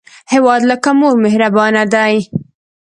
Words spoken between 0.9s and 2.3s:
مور مهربانه دی